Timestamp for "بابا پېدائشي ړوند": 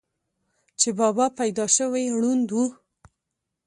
0.99-2.47